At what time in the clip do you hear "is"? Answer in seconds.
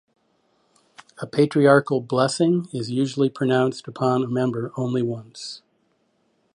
2.73-2.89